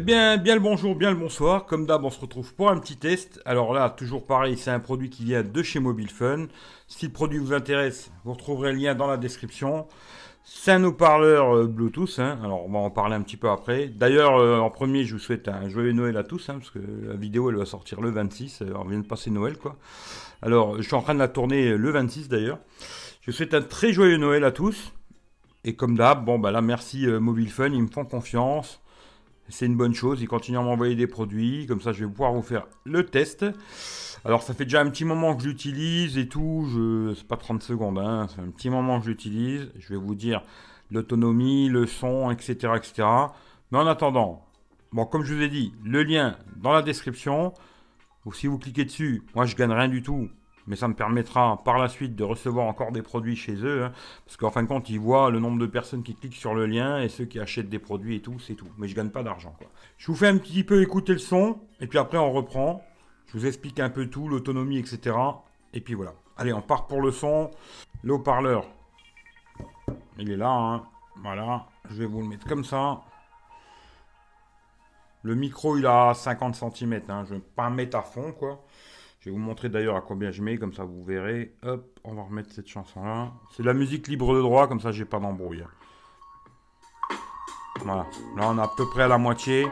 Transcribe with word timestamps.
Eh 0.00 0.02
bien, 0.02 0.38
bien 0.38 0.54
le 0.54 0.62
bonjour, 0.62 0.94
bien 0.94 1.10
le 1.10 1.16
bonsoir. 1.18 1.66
Comme 1.66 1.84
d'hab, 1.84 2.02
on 2.06 2.10
se 2.10 2.18
retrouve 2.18 2.54
pour 2.54 2.70
un 2.70 2.78
petit 2.78 2.96
test. 2.96 3.38
Alors 3.44 3.74
là, 3.74 3.90
toujours 3.90 4.24
pareil, 4.24 4.56
c'est 4.56 4.70
un 4.70 4.80
produit 4.80 5.10
qui 5.10 5.24
vient 5.24 5.42
de 5.42 5.62
chez 5.62 5.78
Mobile 5.78 6.08
Fun. 6.08 6.46
Si 6.88 7.04
le 7.04 7.12
produit 7.12 7.38
vous 7.38 7.52
intéresse, 7.52 8.10
vous 8.24 8.32
retrouverez 8.32 8.72
le 8.72 8.78
lien 8.78 8.94
dans 8.94 9.06
la 9.06 9.18
description. 9.18 9.86
C'est 10.42 10.72
un 10.72 10.84
haut-parleur 10.84 11.54
euh, 11.54 11.66
Bluetooth. 11.66 12.18
Hein. 12.18 12.38
Alors, 12.42 12.64
on 12.64 12.72
va 12.72 12.78
en 12.78 12.88
parler 12.88 13.14
un 13.14 13.20
petit 13.20 13.36
peu 13.36 13.50
après. 13.50 13.88
D'ailleurs, 13.88 14.38
euh, 14.38 14.58
en 14.58 14.70
premier, 14.70 15.04
je 15.04 15.12
vous 15.12 15.20
souhaite 15.20 15.48
un 15.48 15.68
joyeux 15.68 15.92
Noël 15.92 16.16
à 16.16 16.24
tous, 16.24 16.48
hein, 16.48 16.54
parce 16.54 16.70
que 16.70 16.78
la 16.78 17.16
vidéo, 17.16 17.50
elle 17.50 17.56
va 17.56 17.66
sortir 17.66 18.00
le 18.00 18.08
26. 18.08 18.62
Euh, 18.62 18.72
on 18.76 18.84
vient 18.84 19.00
de 19.00 19.06
passer 19.06 19.30
Noël, 19.30 19.58
quoi. 19.58 19.76
Alors, 20.40 20.78
je 20.78 20.82
suis 20.82 20.94
en 20.94 21.02
train 21.02 21.12
de 21.12 21.18
la 21.18 21.28
tourner 21.28 21.76
le 21.76 21.90
26, 21.90 22.30
d'ailleurs. 22.30 22.60
Je 23.20 23.32
vous 23.32 23.36
souhaite 23.36 23.52
un 23.52 23.60
très 23.60 23.92
joyeux 23.92 24.16
Noël 24.16 24.44
à 24.44 24.50
tous. 24.50 24.94
Et 25.64 25.74
comme 25.76 25.94
d'hab, 25.94 26.24
bon, 26.24 26.38
bah 26.38 26.52
là, 26.52 26.62
merci 26.62 27.06
Mobile 27.06 27.50
Fun, 27.50 27.68
ils 27.68 27.82
me 27.82 27.90
font 27.90 28.06
confiance. 28.06 28.80
C'est 29.50 29.66
une 29.66 29.76
bonne 29.76 29.94
chose, 29.94 30.22
ils 30.22 30.28
continuent 30.28 30.58
à 30.58 30.62
m'envoyer 30.62 30.94
des 30.94 31.06
produits, 31.06 31.66
comme 31.66 31.80
ça 31.80 31.92
je 31.92 32.04
vais 32.04 32.10
pouvoir 32.10 32.32
vous 32.32 32.42
faire 32.42 32.66
le 32.84 33.04
test. 33.04 33.44
Alors 34.24 34.42
ça 34.42 34.54
fait 34.54 34.64
déjà 34.64 34.80
un 34.80 34.90
petit 34.90 35.04
moment 35.04 35.36
que 35.36 35.42
j'utilise 35.42 36.18
et 36.18 36.28
tout, 36.28 36.68
je... 36.72 37.14
c'est 37.14 37.26
pas 37.26 37.36
30 37.36 37.62
secondes, 37.62 37.98
hein. 37.98 38.26
c'est 38.34 38.40
un 38.40 38.50
petit 38.50 38.70
moment 38.70 39.00
que 39.00 39.06
j'utilise. 39.06 39.70
Je 39.78 39.94
vais 39.94 40.00
vous 40.00 40.14
dire 40.14 40.42
l'autonomie, 40.90 41.68
le 41.68 41.86
son, 41.86 42.30
etc., 42.30 42.74
etc. 42.76 43.08
Mais 43.72 43.78
en 43.78 43.86
attendant, 43.86 44.44
bon 44.92 45.04
comme 45.04 45.24
je 45.24 45.34
vous 45.34 45.42
ai 45.42 45.48
dit, 45.48 45.72
le 45.84 46.02
lien 46.02 46.36
dans 46.56 46.72
la 46.72 46.82
description. 46.82 47.52
Ou 48.26 48.34
si 48.34 48.46
vous 48.46 48.58
cliquez 48.58 48.84
dessus, 48.84 49.22
moi 49.34 49.46
je 49.46 49.56
gagne 49.56 49.72
rien 49.72 49.88
du 49.88 50.02
tout 50.02 50.28
mais 50.66 50.76
ça 50.76 50.88
me 50.88 50.94
permettra 50.94 51.62
par 51.64 51.78
la 51.78 51.88
suite 51.88 52.14
de 52.14 52.24
recevoir 52.24 52.66
encore 52.66 52.92
des 52.92 53.02
produits 53.02 53.36
chez 53.36 53.54
eux, 53.54 53.84
hein, 53.84 53.92
parce 54.24 54.36
qu'en 54.36 54.50
fin 54.50 54.62
de 54.62 54.68
compte, 54.68 54.88
ils 54.90 55.00
voient 55.00 55.30
le 55.30 55.40
nombre 55.40 55.58
de 55.58 55.66
personnes 55.66 56.02
qui 56.02 56.14
cliquent 56.14 56.36
sur 56.36 56.54
le 56.54 56.66
lien 56.66 57.00
et 57.00 57.08
ceux 57.08 57.24
qui 57.24 57.40
achètent 57.40 57.68
des 57.68 57.78
produits 57.78 58.16
et 58.16 58.20
tout, 58.20 58.38
c'est 58.38 58.54
tout. 58.54 58.68
Mais 58.78 58.88
je 58.88 58.94
gagne 58.94 59.10
pas 59.10 59.22
d'argent. 59.22 59.54
Je 59.98 60.06
vous 60.06 60.14
fais 60.14 60.28
un 60.28 60.38
petit 60.38 60.64
peu 60.64 60.82
écouter 60.82 61.12
le 61.12 61.18
son, 61.18 61.58
et 61.80 61.86
puis 61.86 61.98
après 61.98 62.18
on 62.18 62.32
reprend. 62.32 62.84
Je 63.26 63.38
vous 63.38 63.46
explique 63.46 63.78
un 63.78 63.90
peu 63.90 64.06
tout, 64.06 64.28
l'autonomie, 64.28 64.78
etc. 64.78 65.16
Et 65.72 65.80
puis 65.80 65.94
voilà. 65.94 66.14
Allez, 66.36 66.52
on 66.52 66.62
part 66.62 66.86
pour 66.86 67.00
le 67.00 67.12
son. 67.12 67.50
Le 68.02 68.14
haut-parleur, 68.14 68.66
il 70.18 70.30
est 70.30 70.36
là. 70.36 70.50
Hein. 70.50 70.82
Voilà, 71.22 71.66
je 71.90 71.96
vais 71.96 72.06
vous 72.06 72.22
le 72.22 72.28
mettre 72.28 72.46
comme 72.46 72.64
ça. 72.64 73.02
Le 75.22 75.34
micro, 75.34 75.76
il 75.76 75.86
a 75.86 76.14
50 76.14 76.54
cm. 76.54 77.02
Hein. 77.08 77.24
Je 77.26 77.34
ne 77.34 77.38
vais 77.38 77.44
pas 77.54 77.68
mettre 77.68 77.98
à 77.98 78.02
fond, 78.02 78.32
quoi. 78.32 78.64
Je 79.20 79.28
vais 79.28 79.32
vous 79.32 79.42
montrer 79.42 79.68
d'ailleurs 79.68 79.96
à 79.96 80.00
combien 80.00 80.30
je 80.30 80.40
mets, 80.42 80.56
comme 80.56 80.72
ça 80.72 80.84
vous 80.84 81.02
verrez. 81.02 81.54
Hop, 81.62 82.00
on 82.04 82.14
va 82.14 82.22
remettre 82.22 82.54
cette 82.54 82.68
chanson-là. 82.68 83.32
C'est 83.50 83.62
la 83.62 83.74
musique 83.74 84.08
libre 84.08 84.34
de 84.34 84.40
droit, 84.40 84.66
comme 84.66 84.80
ça 84.80 84.92
j'ai 84.92 85.04
pas 85.04 85.18
d'embrouille. 85.18 85.62
Voilà, 87.84 88.06
là 88.36 88.48
on 88.48 88.56
est 88.56 88.62
à 88.62 88.70
peu 88.74 88.88
près 88.88 89.02
à 89.02 89.08
la 89.08 89.18
moitié. 89.18 89.66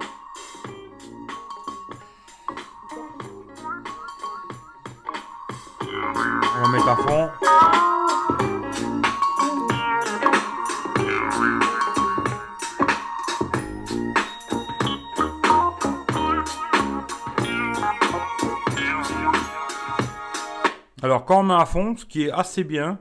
On 5.81 6.63
va 6.63 6.69
mettre 6.69 6.89
à 6.89 6.97
fond. 6.97 7.31
Alors 21.09 21.25
quand 21.25 21.41
on 21.41 21.45
met 21.45 21.55
à 21.55 21.65
fond, 21.65 21.97
ce 21.97 22.05
qui 22.05 22.25
est 22.25 22.31
assez 22.31 22.65
bien, 22.65 22.99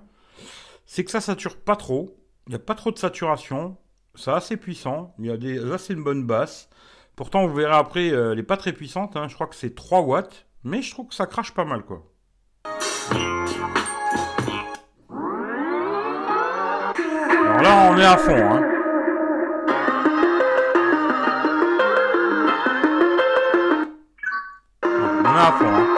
c'est 0.85 1.03
que 1.03 1.11
ça 1.11 1.19
sature 1.19 1.57
pas 1.57 1.75
trop. 1.75 2.17
Il 2.47 2.51
n'y 2.51 2.55
a 2.55 2.59
pas 2.59 2.73
trop 2.73 2.89
de 2.89 2.97
saturation. 2.97 3.75
C'est 4.15 4.31
assez 4.31 4.55
puissant. 4.55 5.13
Il 5.19 5.25
y 5.25 5.29
a 5.29 5.35
des 5.35 5.73
assez 5.73 5.93
une 5.93 6.05
bonne 6.05 6.25
basse. 6.25 6.69
Pourtant, 7.17 7.45
vous 7.45 7.53
verrez 7.53 7.75
après, 7.75 8.09
euh, 8.11 8.31
elle 8.31 8.37
n'est 8.37 8.43
pas 8.43 8.55
très 8.55 8.71
puissante. 8.71 9.17
Hein. 9.17 9.27
Je 9.27 9.35
crois 9.35 9.47
que 9.47 9.57
c'est 9.57 9.75
3 9.75 10.03
watts. 10.03 10.45
Mais 10.63 10.81
je 10.81 10.89
trouve 10.91 11.07
que 11.07 11.15
ça 11.15 11.25
crache 11.25 11.53
pas 11.53 11.65
mal, 11.65 11.83
quoi. 11.83 12.09
Alors 17.43 17.61
là, 17.61 17.91
on 17.91 17.97
est 17.97 18.05
à 18.05 18.17
fond. 18.17 18.37
Hein. 18.37 18.61
On 24.83 25.35
est 25.35 25.39
à 25.39 25.51
fond. 25.51 25.65
Hein. 25.67 25.96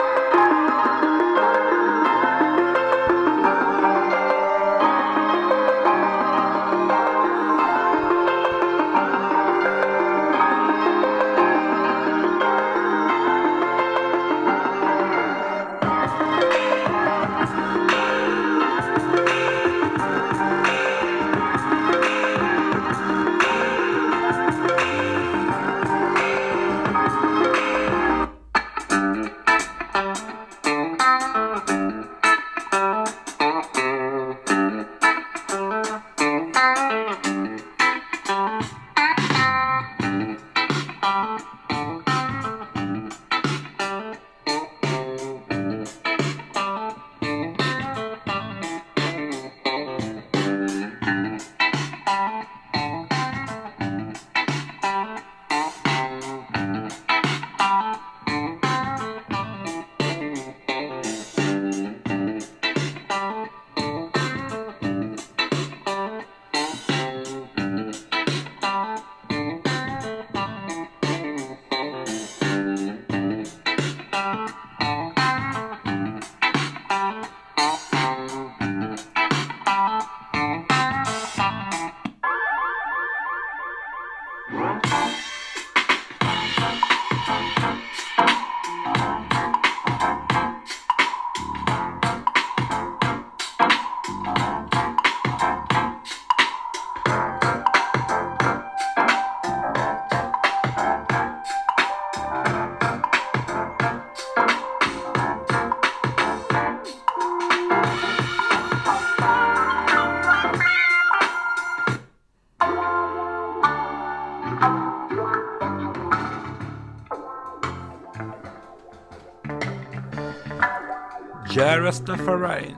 Jarastafarian. 121.50 122.76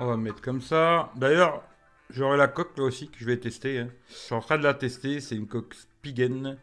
On 0.00 0.06
va 0.06 0.16
mettre 0.16 0.40
comme 0.42 0.60
ça. 0.60 1.12
D'ailleurs, 1.14 1.62
j'aurai 2.10 2.36
la 2.36 2.48
coque 2.48 2.76
là 2.76 2.82
aussi 2.82 3.08
que 3.08 3.18
je 3.18 3.24
vais 3.24 3.36
tester. 3.36 3.78
Hein. 3.78 3.88
Je 4.08 4.14
suis 4.14 4.34
en 4.34 4.40
train 4.40 4.58
de 4.58 4.64
la 4.64 4.74
tester. 4.74 5.20
C'est 5.20 5.36
une 5.36 5.46
coque 5.46 5.74
Spigen 5.74 6.58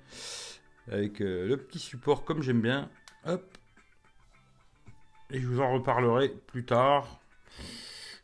avec 0.92 1.22
euh, 1.22 1.48
le 1.48 1.56
petit 1.56 1.80
support 1.80 2.25
comme 2.25 2.44
j'aime 2.44 2.62
bien. 2.62 2.90
Hop. 3.27 3.42
Et 5.31 5.39
je 5.39 5.48
vous 5.48 5.60
en 5.60 5.74
reparlerai 5.74 6.30
plus 6.45 6.63
tard. 6.63 7.19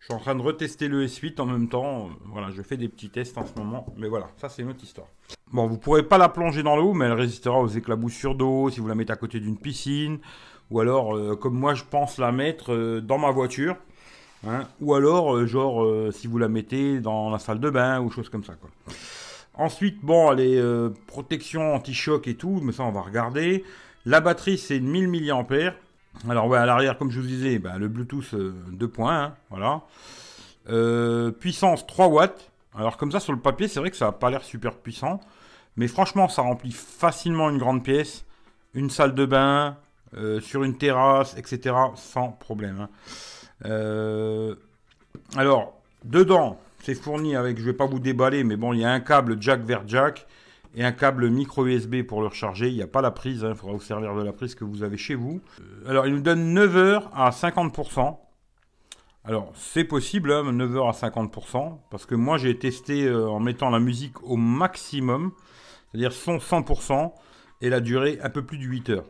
suis 0.01 0.13
en 0.13 0.19
train 0.19 0.35
de 0.35 0.41
retester 0.41 0.87
le 0.87 1.05
S8 1.05 1.41
en 1.41 1.45
même 1.47 1.69
temps. 1.69 2.09
Voilà, 2.25 2.51
je 2.51 2.61
fais 2.61 2.77
des 2.77 2.87
petits 2.87 3.09
tests 3.09 3.37
en 3.37 3.45
ce 3.45 3.53
moment. 3.57 3.87
Mais 3.97 4.07
voilà, 4.07 4.29
ça 4.37 4.47
c'est 4.47 4.61
une 4.61 4.69
autre 4.69 4.83
histoire. 4.83 5.07
Bon, 5.51 5.65
vous 5.65 5.79
pourrez 5.79 6.03
pas 6.03 6.19
la 6.19 6.29
plonger 6.29 6.61
dans 6.61 6.75
l'eau, 6.75 6.93
mais 6.93 7.05
elle 7.05 7.13
résistera 7.13 7.59
aux 7.59 7.67
éclaboussures 7.67 8.35
d'eau 8.35 8.69
si 8.69 8.79
vous 8.79 8.87
la 8.87 8.93
mettez 8.93 9.11
à 9.11 9.15
côté 9.15 9.39
d'une 9.39 9.57
piscine. 9.57 10.19
Ou 10.69 10.79
alors, 10.79 11.17
euh, 11.17 11.35
comme 11.35 11.55
moi 11.55 11.73
je 11.73 11.83
pense 11.83 12.19
la 12.19 12.31
mettre 12.31 12.71
euh, 12.71 13.01
dans 13.01 13.17
ma 13.17 13.31
voiture. 13.31 13.75
Hein. 14.47 14.67
ou 14.79 14.95
alors, 14.95 15.35
euh, 15.35 15.45
genre, 15.45 15.85
si 16.11 16.25
vous 16.25 16.39
la 16.39 16.47
mettez 16.47 16.99
dans 16.99 17.29
la 17.29 17.37
salle 17.37 17.59
de 17.59 17.69
bain 17.69 18.01
ou 18.01 18.09
chose 18.09 18.29
comme 18.29 18.43
ça. 18.43 18.53
Ensuite, 19.53 20.03
bon, 20.03 20.31
les 20.31 20.61
protections 21.07 21.75
anti-choc 21.75 22.27
et 22.27 22.35
tout, 22.35 22.59
mais 22.63 22.71
ça 22.71 22.83
on 22.83 22.91
va 22.91 23.01
regarder. 23.01 23.63
La 24.05 24.21
batterie 24.21 24.57
c'est 24.57 24.79
1000 24.79 25.07
mAh. 25.07 25.73
Alors 26.29 26.47
ouais, 26.47 26.57
à 26.57 26.65
l'arrière, 26.65 26.97
comme 26.97 27.09
je 27.09 27.19
vous 27.21 27.27
disais, 27.27 27.57
bah, 27.57 27.77
le 27.77 27.87
Bluetooth 27.87 28.35
2 28.35 28.87
points, 28.87 29.23
hein, 29.23 29.35
voilà. 29.49 31.31
puissance 31.39 31.87
3 31.87 32.07
watts. 32.07 32.51
Alors 32.75 32.97
comme 32.97 33.11
ça 33.11 33.19
sur 33.19 33.33
le 33.33 33.39
papier, 33.39 33.67
c'est 33.67 33.79
vrai 33.79 33.91
que 33.91 33.97
ça 33.97 34.05
n'a 34.05 34.11
pas 34.11 34.29
l'air 34.29 34.43
super 34.43 34.75
puissant. 34.75 35.19
Mais 35.77 35.87
franchement, 35.87 36.27
ça 36.27 36.41
remplit 36.41 36.71
facilement 36.71 37.49
une 37.49 37.57
grande 37.57 37.83
pièce, 37.83 38.25
une 38.73 38.89
salle 38.89 39.15
de 39.15 39.25
bain, 39.25 39.77
euh, 40.17 40.41
sur 40.41 40.63
une 40.63 40.77
terrasse, 40.77 41.37
etc. 41.37 41.75
Sans 41.95 42.29
problème. 42.29 42.81
Hein. 42.81 42.89
Euh, 43.65 44.55
alors, 45.37 45.79
dedans, 46.03 46.59
c'est 46.83 46.95
fourni 46.95 47.35
avec, 47.35 47.57
je 47.57 47.63
vais 47.63 47.73
pas 47.73 47.85
vous 47.85 47.99
déballer, 47.99 48.43
mais 48.43 48.57
bon, 48.57 48.73
il 48.73 48.79
y 48.79 48.85
a 48.85 48.91
un 48.91 48.99
câble 48.99 49.41
jack 49.41 49.61
vers 49.61 49.87
jack 49.87 50.27
et 50.75 50.83
un 50.83 50.91
câble 50.91 51.29
micro 51.29 51.65
USB 51.65 52.03
pour 52.03 52.21
le 52.21 52.27
recharger. 52.27 52.69
Il 52.69 52.75
n'y 52.75 52.81
a 52.81 52.87
pas 52.87 53.01
la 53.01 53.11
prise, 53.11 53.41
il 53.41 53.45
hein, 53.47 53.55
faudra 53.55 53.75
vous 53.75 53.81
servir 53.81 54.15
de 54.15 54.23
la 54.23 54.33
prise 54.33 54.55
que 54.55 54.63
vous 54.63 54.83
avez 54.83 54.97
chez 54.97 55.15
vous. 55.15 55.41
Euh, 55.59 55.89
alors, 55.89 56.07
il 56.07 56.13
nous 56.13 56.21
donne 56.21 56.53
9 56.53 56.77
heures 56.77 57.11
à 57.13 57.29
50%. 57.31 58.17
Alors, 59.23 59.51
c'est 59.55 59.83
possible, 59.83 60.29
9 60.29 60.49
hein, 60.49 60.75
heures 60.75 60.87
à 60.87 60.93
50%, 60.93 61.77
parce 61.89 62.05
que 62.05 62.15
moi, 62.15 62.37
j'ai 62.37 62.57
testé 62.57 63.13
en 63.13 63.39
mettant 63.39 63.69
la 63.69 63.79
musique 63.79 64.23
au 64.23 64.35
maximum, 64.35 65.31
c'est-à-dire 65.91 66.11
son 66.11 66.37
100%, 66.37 67.13
et 67.61 67.69
la 67.69 67.79
durée 67.79 68.19
un 68.21 68.29
peu 68.29 68.43
plus 68.43 68.57
de 68.57 68.63
8 68.63 68.89
heures. 68.89 69.05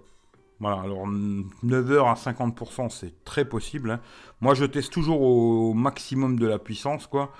Voilà, 0.62 0.81
alors 0.81 1.08
9h 1.08 2.08
à 2.08 2.13
50%, 2.13 2.90
c'est 2.90 3.24
très 3.24 3.46
possible. 3.46 3.92
Hein. 3.92 4.00
Moi, 4.42 4.54
je 4.54 4.66
teste 4.66 4.94
toujours 4.94 5.22
au 5.22 5.74
maximum 5.74 6.38
de 6.38 6.46
la 6.46 6.60
puissance, 6.60 7.08
quoi. 7.08 7.34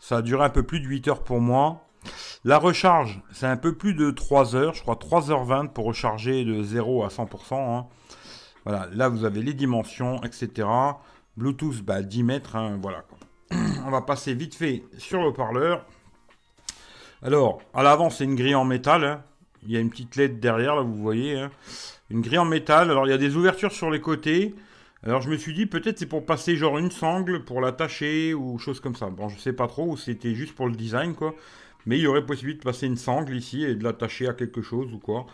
Ça 0.00 0.16
a 0.16 0.22
duré 0.22 0.44
un 0.44 0.50
peu 0.50 0.64
plus 0.64 0.80
de 0.80 0.86
8 0.86 1.08
heures 1.08 1.22
pour 1.22 1.40
moi. 1.40 1.85
La 2.44 2.58
recharge, 2.58 3.20
c'est 3.32 3.46
un 3.46 3.56
peu 3.56 3.74
plus 3.74 3.94
de 3.94 4.10
3 4.10 4.56
heures, 4.56 4.74
je 4.74 4.82
crois 4.82 4.94
3h20 4.94 5.68
pour 5.68 5.86
recharger 5.86 6.44
de 6.44 6.62
0 6.62 7.04
à 7.04 7.08
100%. 7.08 7.54
Hein. 7.54 7.86
Voilà, 8.64 8.88
là 8.92 9.08
vous 9.08 9.24
avez 9.24 9.42
les 9.42 9.54
dimensions, 9.54 10.22
etc. 10.22 10.68
Bluetooth, 11.36 11.82
bah, 11.82 12.02
10 12.02 12.22
mètres, 12.22 12.56
hein, 12.56 12.78
voilà. 12.80 13.04
On 13.86 13.90
va 13.90 14.02
passer 14.02 14.34
vite 14.34 14.54
fait 14.54 14.84
sur 14.98 15.22
le 15.22 15.32
parleur. 15.32 15.84
Alors, 17.22 17.60
à 17.74 17.82
l'avant, 17.82 18.10
c'est 18.10 18.24
une 18.24 18.34
grille 18.34 18.54
en 18.54 18.64
métal. 18.64 19.22
Il 19.64 19.72
y 19.72 19.76
a 19.76 19.80
une 19.80 19.90
petite 19.90 20.16
LED 20.16 20.38
derrière, 20.38 20.76
là, 20.76 20.82
vous 20.82 20.96
voyez. 20.96 21.46
Une 22.10 22.20
grille 22.20 22.38
en 22.38 22.44
métal. 22.44 22.90
Alors 22.90 23.06
il 23.06 23.10
y 23.10 23.12
a 23.12 23.18
des 23.18 23.36
ouvertures 23.36 23.72
sur 23.72 23.90
les 23.90 24.00
côtés. 24.00 24.54
Alors 25.02 25.22
je 25.22 25.28
me 25.28 25.36
suis 25.36 25.54
dit 25.54 25.66
peut-être 25.66 25.98
c'est 25.98 26.06
pour 26.06 26.24
passer 26.24 26.56
genre 26.56 26.78
une 26.78 26.90
sangle 26.90 27.44
pour 27.44 27.60
l'attacher 27.60 28.34
ou 28.34 28.58
chose 28.58 28.80
comme 28.80 28.94
ça. 28.94 29.08
Bon 29.10 29.28
je 29.28 29.38
sais 29.38 29.52
pas 29.52 29.66
trop 29.66 29.96
c'était 29.96 30.34
juste 30.34 30.54
pour 30.54 30.68
le 30.68 30.74
design 30.74 31.14
quoi. 31.14 31.34
Mais 31.86 31.98
il 31.98 32.02
y 32.02 32.06
aurait 32.06 32.26
possibilité 32.26 32.58
de 32.60 32.64
passer 32.64 32.86
une 32.86 32.96
sangle 32.96 33.34
ici 33.34 33.64
et 33.64 33.74
de 33.74 33.84
l'attacher 33.84 34.28
à 34.28 34.34
quelque 34.34 34.62
chose 34.62 34.92
ou 34.92 34.98
quoi. 34.98 35.26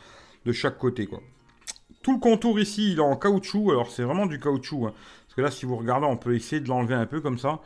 De 0.44 0.52
chaque 0.52 0.78
côté 0.78 1.06
quoi. 1.06 1.20
Tout 2.02 2.12
le 2.14 2.20
contour 2.20 2.60
ici 2.60 2.93
il 2.93 2.99
est 2.99 3.02
en 3.02 3.16
caoutchouc. 3.16 3.70
Alors 3.70 3.90
c'est 3.90 4.02
vraiment 4.02 4.26
du 4.26 4.38
caoutchouc. 4.38 4.87
Hein. 4.87 4.93
Parce 5.26 5.34
que 5.34 5.40
là 5.40 5.50
si 5.50 5.66
vous 5.66 5.76
regardez 5.76 6.06
on 6.06 6.16
peut 6.16 6.34
essayer 6.34 6.60
de 6.60 6.69
l'enlever 6.69 6.94
un 6.94 7.06
peu 7.06 7.20
comme 7.20 7.38
ça. 7.38 7.60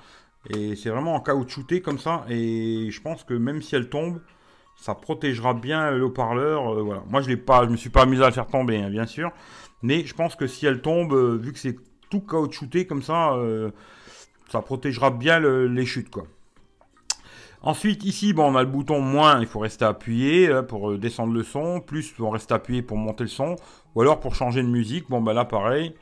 Et 0.51 0.77
c'est 0.77 0.91
vraiment 0.91 1.15
en 1.15 1.21
caoutchouté 1.21 1.81
comme 1.81 1.99
ça. 1.99 2.25
Et 2.29 2.89
je 2.91 3.01
pense 3.01 3.25
que 3.25 3.35
même 3.35 3.63
si 3.63 3.75
elle 3.75 3.89
tombe, 3.89 4.21
ça 4.77 4.95
protégera 4.95 5.55
bien 5.55 5.91
le 5.91 6.05
haut-parleur. 6.05 6.75
Euh, 6.75 6.83
voilà. 6.83 7.03
Moi, 7.09 7.21
je 7.23 7.29
l'ai 7.29 7.37
pas, 7.37 7.65
je 7.65 7.71
me 7.71 7.77
suis 7.77 7.91
pas 7.91 8.03
amusé 8.03 8.23
à 8.23 8.29
le 8.29 8.33
faire 8.33 8.47
tomber, 8.47 8.79
hein, 8.79 8.91
bien 8.91 9.07
sûr. 9.07 9.33
Mais 9.83 10.05
je 10.05 10.15
pense 10.15 10.37
que 10.37 10.47
si 10.47 10.67
elle 10.67 10.81
tombe, 10.81 11.13
euh, 11.13 11.37
vu 11.37 11.53
que 11.53 11.59
c'est 11.59 11.77
tout 12.11 12.21
caoutchouté 12.21 12.87
comme 12.87 13.03
ça, 13.03 13.35
euh, 13.35 13.71
ça 14.51 14.61
protégera 14.63 15.11
bien 15.11 15.41
les 15.41 15.87
chutes, 15.87 16.11
quoi. 16.11 16.27
Ensuite, 17.67 18.05
ici, 18.05 18.33
bon, 18.33 18.53
on 18.53 18.55
a 18.55 18.63
le 18.63 18.69
bouton 18.69 19.01
moins, 19.01 19.41
il 19.41 19.47
faut 19.49 19.59
rester 19.59 19.85
appuyé 19.85 20.49
pour 20.69 20.97
descendre 20.97 21.35
le 21.35 21.43
son, 21.43 21.81
plus 21.81 22.15
on 22.21 22.31
reste 22.31 22.53
appuyé 22.53 22.81
pour 22.81 22.97
monter 22.97 23.25
le 23.25 23.29
son, 23.29 23.57
ou 23.97 24.03
alors 24.03 24.21
pour 24.21 24.37
changer 24.37 24.63
de 24.63 24.69
musique. 24.69 25.11
Bon, 25.11 25.21
bah 25.21 25.33
là, 25.33 25.45
pareil. 25.45 25.93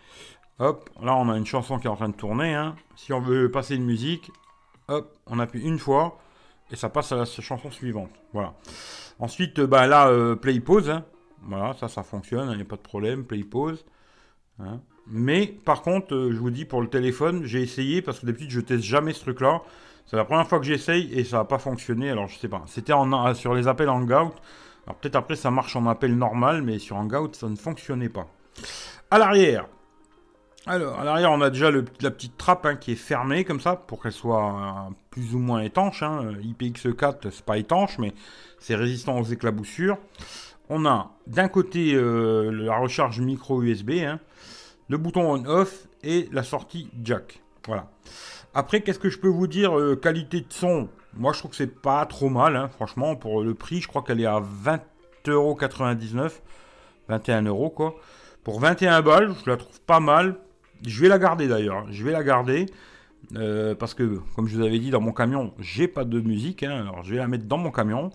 Hop, 0.58 0.90
là, 1.02 1.16
on 1.16 1.30
a 1.30 1.38
une 1.38 1.46
chanson 1.46 1.78
qui 1.78 1.86
est 1.86 1.90
en 1.90 1.96
train 1.96 2.10
de 2.10 2.14
tourner. 2.14 2.52
Hein. 2.52 2.76
Si 2.96 3.14
on 3.14 3.20
veut 3.22 3.50
passer 3.50 3.76
une 3.76 3.86
musique, 3.86 4.30
hop, 4.88 5.16
on 5.26 5.38
appuie 5.38 5.62
une 5.62 5.78
fois 5.78 6.18
et 6.70 6.76
ça 6.76 6.90
passe 6.90 7.12
à 7.12 7.16
la 7.16 7.24
chanson 7.24 7.70
suivante. 7.70 8.10
Voilà. 8.34 8.52
Ensuite, 9.18 9.58
bah 9.58 9.86
là, 9.86 10.08
euh, 10.08 10.36
play 10.36 10.60
pause. 10.60 10.90
Hein. 10.90 11.06
Voilà, 11.44 11.72
ça, 11.80 11.88
ça 11.88 12.02
fonctionne, 12.02 12.50
il 12.50 12.56
n'y 12.56 12.62
a 12.62 12.66
pas 12.66 12.76
de 12.76 12.82
problème, 12.82 13.24
play 13.24 13.42
pause. 13.42 13.86
Hein. 14.58 14.80
Mais 15.06 15.46
par 15.46 15.80
contre, 15.80 16.14
euh, 16.14 16.30
je 16.30 16.36
vous 16.36 16.50
dis 16.50 16.66
pour 16.66 16.82
le 16.82 16.88
téléphone, 16.88 17.44
j'ai 17.44 17.62
essayé 17.62 18.02
parce 18.02 18.20
que 18.20 18.26
d'habitude 18.26 18.50
je 18.50 18.60
teste 18.60 18.84
jamais 18.84 19.14
ce 19.14 19.20
truc-là. 19.20 19.62
C'est 20.06 20.16
la 20.16 20.24
première 20.24 20.46
fois 20.46 20.58
que 20.58 20.66
j'essaye 20.66 21.12
et 21.12 21.24
ça 21.24 21.38
n'a 21.38 21.44
pas 21.44 21.58
fonctionné. 21.58 22.10
Alors 22.10 22.28
je 22.28 22.38
sais 22.38 22.48
pas. 22.48 22.62
C'était 22.66 22.92
en, 22.92 23.34
sur 23.34 23.54
les 23.54 23.68
appels 23.68 23.88
Hangout. 23.88 24.34
Alors 24.86 24.96
peut-être 25.00 25.16
après 25.16 25.36
ça 25.36 25.50
marche 25.50 25.76
en 25.76 25.86
appel 25.86 26.16
normal, 26.16 26.62
mais 26.62 26.78
sur 26.78 26.96
Hangout 26.96 27.34
ça 27.34 27.48
ne 27.48 27.56
fonctionnait 27.56 28.08
pas. 28.08 28.26
À 29.10 29.18
l'arrière, 29.18 29.66
alors, 30.66 30.98
à 30.98 31.04
l'arrière, 31.04 31.30
on 31.30 31.42
a 31.42 31.50
déjà 31.50 31.70
la 31.70 32.10
petite 32.10 32.38
trappe 32.38 32.64
hein, 32.64 32.76
qui 32.76 32.92
est 32.92 32.96
fermée 32.96 33.44
comme 33.44 33.60
ça 33.60 33.76
pour 33.76 34.02
qu'elle 34.02 34.12
soit 34.12 34.86
euh, 34.88 34.92
plus 35.10 35.34
ou 35.34 35.38
moins 35.38 35.60
étanche. 35.60 36.02
Hein. 36.02 36.32
IPX4, 36.42 37.30
c'est 37.30 37.44
pas 37.44 37.58
étanche, 37.58 37.98
mais 37.98 38.14
c'est 38.58 38.74
résistant 38.74 39.18
aux 39.18 39.24
éclaboussures. 39.24 39.98
On 40.70 40.86
a 40.86 41.10
d'un 41.26 41.48
côté 41.48 41.92
euh, 41.94 42.50
la 42.50 42.78
recharge 42.78 43.20
micro 43.20 43.62
USB, 43.62 43.90
hein, 44.06 44.20
le 44.88 44.96
bouton 44.96 45.30
on-off 45.30 45.86
et 46.02 46.30
la 46.32 46.42
sortie 46.42 46.88
jack. 47.02 47.42
Voilà. 47.66 47.90
Après, 48.54 48.82
qu'est-ce 48.82 48.98
que 48.98 49.10
je 49.10 49.18
peux 49.18 49.28
vous 49.28 49.46
dire 49.46 49.78
euh, 49.78 49.96
Qualité 49.96 50.40
de 50.40 50.46
son, 50.50 50.88
moi 51.14 51.32
je 51.32 51.38
trouve 51.38 51.50
que 51.50 51.56
c'est 51.56 51.80
pas 51.80 52.04
trop 52.06 52.28
mal, 52.28 52.68
franchement, 52.76 53.16
pour 53.16 53.42
le 53.42 53.54
prix, 53.54 53.80
je 53.80 53.88
crois 53.88 54.02
qu'elle 54.02 54.20
est 54.20 54.26
à 54.26 54.40
20,99€. 55.24 56.32
21 57.08 57.42
euros 57.42 57.70
quoi. 57.70 57.96
Pour 58.44 58.60
21 58.60 59.02
balles, 59.02 59.34
je 59.44 59.50
la 59.50 59.56
trouve 59.56 59.80
pas 59.82 60.00
mal 60.00 60.36
je 60.86 61.00
vais 61.00 61.08
la 61.08 61.18
garder 61.18 61.48
d'ailleurs. 61.48 61.86
Je 61.90 62.04
vais 62.04 62.12
la 62.12 62.22
garder. 62.22 62.66
Euh, 63.36 63.74
parce 63.74 63.94
que, 63.94 64.20
comme 64.36 64.46
je 64.48 64.56
vous 64.56 64.62
avais 64.62 64.78
dit, 64.78 64.90
dans 64.90 65.00
mon 65.00 65.12
camion, 65.12 65.54
j'ai 65.58 65.88
pas 65.88 66.04
de 66.04 66.20
musique. 66.20 66.62
Hein. 66.62 66.82
alors, 66.82 67.02
je 67.02 67.12
vais 67.12 67.18
la 67.18 67.28
mettre 67.28 67.46
dans 67.46 67.58
mon 67.58 67.70
camion. 67.70 68.10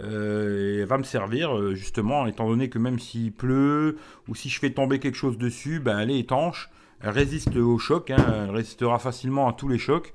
Euh, 0.00 0.76
et 0.76 0.80
elle 0.80 0.86
va 0.86 0.98
me 0.98 1.04
servir, 1.04 1.74
justement, 1.74 2.26
étant 2.26 2.48
donné 2.48 2.68
que 2.68 2.78
même 2.78 2.98
s'il 2.98 3.32
pleut 3.32 3.96
ou 4.28 4.34
si 4.34 4.48
je 4.48 4.58
fais 4.58 4.70
tomber 4.70 4.98
quelque 4.98 5.16
chose 5.16 5.38
dessus, 5.38 5.80
ben, 5.80 5.98
elle 5.98 6.10
est 6.10 6.18
étanche. 6.18 6.70
Elle 7.04 7.10
résiste 7.10 7.54
au 7.56 7.78
choc. 7.78 8.10
Hein. 8.10 8.46
elle 8.48 8.50
résistera 8.50 8.98
facilement 8.98 9.48
à 9.48 9.52
tous 9.52 9.68
les 9.68 9.78
chocs. 9.78 10.12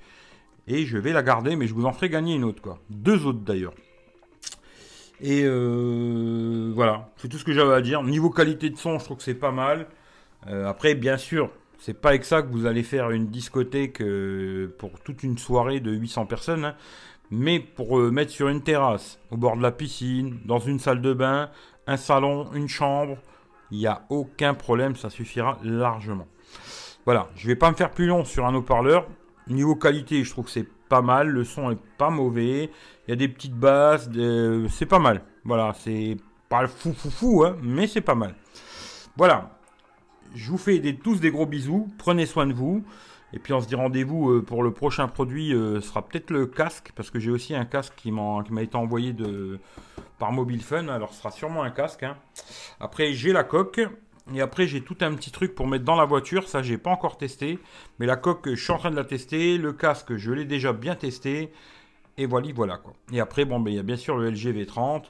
Et 0.68 0.86
je 0.86 0.98
vais 0.98 1.14
la 1.14 1.24
garder, 1.24 1.56
mais 1.56 1.68
je 1.68 1.74
vous 1.74 1.86
en 1.86 1.94
ferai 1.94 2.10
gagner 2.10 2.36
une 2.36 2.44
autre, 2.44 2.62
quoi. 2.62 2.80
Deux 2.90 3.26
autres 3.26 3.40
d'ailleurs. 3.40 3.74
Et 5.22 5.44
voilà, 6.74 7.12
c'est 7.18 7.28
tout 7.28 7.38
ce 7.38 7.44
que 7.44 7.54
j'avais 7.54 7.74
à 7.74 7.82
dire. 7.82 8.04
Niveau 8.04 8.30
qualité 8.30 8.70
de 8.70 8.78
son, 8.78 9.00
je 9.00 9.06
trouve 9.06 9.18
que 9.18 9.24
c'est 9.24 9.34
pas 9.34 9.52
mal. 9.52 9.88
après, 10.46 10.96
bien 10.96 11.18
sûr, 11.18 11.50
c'est 11.80 11.94
pas 11.94 12.10
avec 12.10 12.26
ça 12.26 12.42
que 12.42 12.52
vous 12.52 12.66
allez 12.66 12.84
faire 12.84 13.10
une 13.12 13.28
discothèque 13.28 14.02
euh, 14.02 14.76
pour 14.78 15.00
toute 15.00 15.24
une 15.24 15.38
soirée 15.38 15.80
de 15.80 15.92
800 15.92 16.26
personnes, 16.26 16.66
hein. 16.66 16.76
mais 17.32 17.60
pour 17.62 18.00
euh, 18.00 18.12
mettre 18.12 18.32
sur 18.32 18.50
une 18.50 18.62
terrasse, 18.62 19.18
au 19.32 19.38
bord 19.38 19.56
de 19.56 19.62
la 19.62 19.72
piscine, 19.72 20.40
dans 20.44 20.60
une 20.60 20.78
salle 20.78 21.02
de 21.02 21.14
bain, 21.14 21.50
un 21.88 21.96
salon, 21.96 22.52
une 22.54 22.68
chambre, 22.68 23.18
il 23.72 23.78
n'y 23.78 23.88
a 23.88 24.06
aucun 24.10 24.54
problème, 24.54 24.98
ça 24.98 25.10
suffira 25.10 25.58
largement. 25.64 26.28
Voilà, 27.10 27.28
je 27.36 27.48
vais 27.48 27.56
pas 27.56 27.72
me 27.72 27.76
faire 27.76 27.90
plus 27.90 28.06
long 28.06 28.24
sur 28.24 28.46
un 28.46 28.54
haut-parleur. 28.54 29.08
Niveau 29.48 29.76
qualité, 29.76 30.24
je 30.24 30.30
trouve 30.30 30.46
que 30.46 30.52
c'est 30.52 30.68
pas 30.90 31.02
mal, 31.02 31.28
le 31.28 31.44
son 31.44 31.72
est 31.72 31.80
pas 31.98 32.12
mauvais, 32.12 32.70
il 33.08 33.10
y 33.10 33.14
a 33.14 33.16
des 33.16 33.28
petites 33.28 33.56
basses, 33.56 34.08
c'est 34.70 34.86
pas 34.86 35.00
mal. 35.00 35.24
Voilà, 35.44 35.74
c'est 35.74 36.18
pas 36.50 36.68
fou 36.68 36.94
fou 36.94 37.10
fou, 37.10 37.44
hein, 37.44 37.58
mais 37.64 37.88
c'est 37.88 38.02
pas 38.02 38.14
mal. 38.14 38.36
Voilà, 39.18 39.58
je 40.36 40.52
vous 40.52 40.60
fais 40.60 40.80
tous 41.04 41.20
des 41.20 41.32
gros 41.32 41.48
bisous. 41.48 41.88
Prenez 41.98 42.28
soin 42.28 42.46
de 42.46 42.54
vous. 42.54 42.84
Et 43.34 43.40
puis 43.40 43.54
on 43.54 43.60
se 43.60 43.68
dit 43.68 43.74
rendez-vous 43.74 44.30
euh, 44.30 44.44
pour 44.44 44.62
le 44.62 44.72
prochain 44.72 45.08
produit. 45.08 45.52
Euh, 45.52 45.82
ce 45.82 45.88
sera 45.88 46.08
peut-être 46.08 46.30
le 46.30 46.46
casque. 46.46 46.92
Parce 46.96 47.10
que 47.10 47.20
j'ai 47.20 47.32
aussi 47.32 47.56
un 47.56 47.66
casque 47.66 47.94
qui 47.96 48.12
m'a 48.12 48.62
été 48.62 48.76
envoyé 48.76 49.16
par 50.20 50.32
Mobile 50.32 50.62
Fun. 50.62 50.88
Alors 50.90 51.12
ce 51.12 51.22
sera 51.22 51.32
sûrement 51.32 51.64
un 51.64 51.72
casque. 51.72 52.04
Hein. 52.04 52.18
Après 52.80 53.14
j'ai 53.14 53.34
la 53.34 53.44
coque. 53.44 53.82
Et 54.34 54.42
après 54.42 54.68
j'ai 54.68 54.82
tout 54.82 54.98
un 55.02 55.14
petit 55.14 55.32
truc 55.32 55.56
pour 55.56 55.68
mettre 55.68 55.86
dans 55.86 55.96
la 55.96 56.06
voiture. 56.06 56.48
Ça 56.48 56.62
j'ai 56.62 56.78
pas 56.78 56.92
encore 56.92 57.18
testé. 57.18 57.60
Mais 58.00 58.06
la 58.06 58.16
coque 58.16 58.50
je 58.50 58.62
suis 58.62 58.72
en 58.72 58.78
train 58.78 58.92
de 58.92 58.96
la 58.96 59.06
tester. 59.06 59.58
Le 59.58 59.74
casque 59.74 60.16
je 60.18 60.32
l'ai 60.32 60.46
déjà 60.46 60.74
bien 60.74 60.96
testé. 60.96 61.52
Et 62.18 62.26
voilà, 62.26 62.48
voilà 62.54 62.78
quoi. 62.78 62.94
Et 63.12 63.20
après 63.20 63.46
bon 63.46 63.60
ben 63.60 63.72
il 63.72 63.76
y 63.76 63.80
a 63.80 63.84
bien 63.84 63.98
sûr 63.98 64.18
le 64.18 64.30
LG 64.30 64.54
V30. 64.56 65.04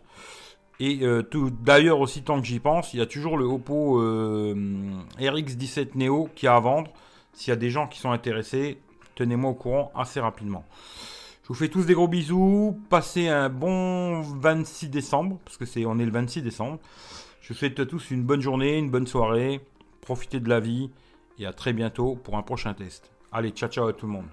Et 0.80 1.00
euh, 1.02 1.24
d'ailleurs, 1.62 2.00
aussi 2.00 2.24
tant 2.24 2.40
que 2.40 2.48
j'y 2.48 2.60
pense, 2.60 2.94
il 2.94 3.00
y 3.00 3.02
a 3.02 3.06
toujours 3.06 3.38
le 3.38 3.44
Oppo 3.46 4.00
euh, 4.02 4.56
RX17 5.20 5.90
Neo 5.96 6.30
qui 6.36 6.48
a 6.48 6.56
à 6.56 6.60
vendre. 6.60 6.92
S'il 7.34 7.50
y 7.50 7.54
a 7.54 7.58
des 7.58 7.70
gens 7.70 7.88
qui 7.88 8.00
sont 8.00 8.12
intéressés, 8.12 8.80
tenez-moi 9.16 9.52
au 9.52 9.56
courant 9.56 9.92
assez 9.96 10.20
rapidement. 10.20 10.64
Je 11.44 11.50
vous 11.50 11.56
fais 11.56 11.68
tous 11.68 11.84
des 11.86 11.94
gros 11.94 12.08
bisous. 12.08 12.80
Passez 12.90 13.28
un 13.28 13.50
bon 13.50 14.22
26 14.22 14.90
décembre, 14.90 15.38
parce 15.44 15.58
que 15.58 15.66
c'est 15.66 15.86
on 15.86 16.00
est 16.00 16.06
le 16.06 16.12
26 16.12 16.44
décembre. 16.44 16.80
Je 17.50 17.56
vous 17.56 17.58
souhaite 17.62 17.80
à 17.80 17.88
tous 17.88 18.12
une 18.12 18.22
bonne 18.22 18.42
journée, 18.42 18.78
une 18.78 18.92
bonne 18.92 19.08
soirée. 19.08 19.60
Profitez 20.02 20.40
de 20.40 20.48
la 20.50 20.60
vie 20.60 20.92
et 21.40 21.48
à 21.48 21.52
très 21.52 21.74
bientôt 21.74 22.16
pour 22.16 22.38
un 22.38 22.44
prochain 22.44 22.76
test. 22.76 23.10
Allez, 23.32 23.50
ciao 23.50 23.68
ciao 23.68 23.88
à 23.88 23.94
tout 23.94 24.06
le 24.06 24.12
monde. 24.12 24.28